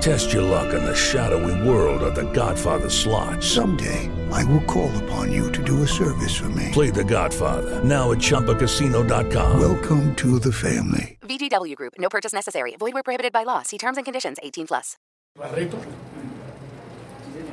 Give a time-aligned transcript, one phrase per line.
[0.00, 3.42] Test your luck in the shadowy world of The Godfather slot.
[3.42, 6.70] Someday, I will call upon you to do a service for me.
[6.72, 9.60] Play The Godfather now at ChumbaCasino.com.
[9.60, 11.18] Welcome to the family.
[11.22, 11.94] VGW Group.
[11.98, 12.76] No purchase necessary.
[12.78, 13.62] Void where prohibited by law.
[13.62, 14.38] See terms and conditions.
[14.42, 14.96] 18 plus.
[15.36, 15.78] Barreto.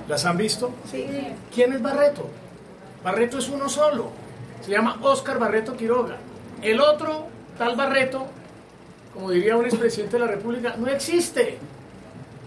[0.08, 0.74] ¿Las han visto?
[0.92, 1.08] Sí.
[1.54, 2.30] ¿Quién es Barreto?
[3.04, 4.12] Barreto es uno solo.
[4.62, 6.18] Se llama Oscar Barreto Quiroga.
[6.62, 7.28] El otro,
[7.58, 8.28] tal Barreto,
[9.14, 11.58] como diría un expresidente de la República, no existe.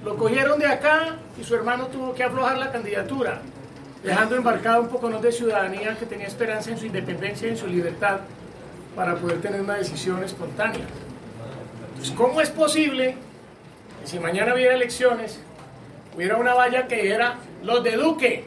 [0.04, 3.40] Lo cogieron de acá y su hermano tuvo que aflojar la candidatura,
[4.02, 7.66] dejando embarcado un poco de ciudadanía que tenía esperanza en su independencia y en su
[7.66, 8.20] libertad
[8.94, 10.86] para poder tener una decisión espontánea.
[11.90, 13.16] Entonces, ¿cómo es posible
[14.00, 15.40] que si mañana hubiera elecciones,
[16.14, 18.44] hubiera una valla que era los de Duque,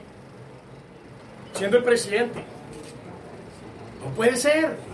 [1.54, 2.44] siendo el presidente?
[4.04, 4.89] No puede ser.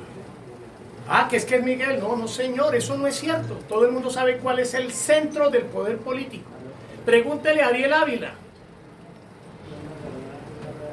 [1.07, 1.99] Ah, que es que es Miguel.
[1.99, 3.59] No, no, señor, eso no es cierto.
[3.69, 6.49] Todo el mundo sabe cuál es el centro del poder político.
[7.05, 8.33] Pregúntele a Ariel Ávila.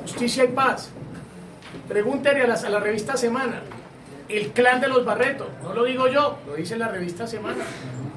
[0.02, 0.90] Justicia y paz.
[1.88, 3.62] Pregúntele a la, a la revista Semana.
[4.28, 5.48] El clan de los Barretos.
[5.62, 7.64] No lo digo yo, lo dice la revista Semana.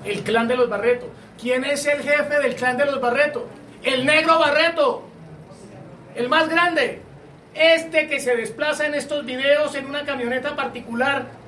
[0.03, 1.09] El clan de los Barretos.
[1.39, 3.43] ¿Quién es el jefe del clan de los Barretos?
[3.83, 5.03] El negro Barreto.
[6.15, 7.01] El más grande.
[7.53, 11.44] Este que se desplaza en estos videos en una camioneta particular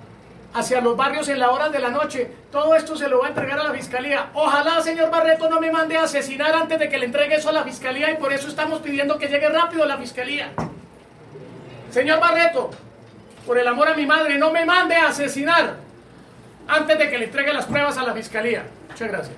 [0.53, 2.31] hacia los barrios en la hora de la noche.
[2.51, 4.29] Todo esto se lo va a entregar a la fiscalía.
[4.33, 7.53] Ojalá, señor Barreto, no me mande a asesinar antes de que le entregue eso a
[7.53, 10.51] la fiscalía y por eso estamos pidiendo que llegue rápido a la fiscalía.
[11.91, 12.71] Señor Barreto,
[13.45, 15.75] por el amor a mi madre, no me mande a asesinar
[16.67, 18.63] antes de que le entregue las pruebas a la fiscalía.
[18.89, 19.37] Muchas gracias.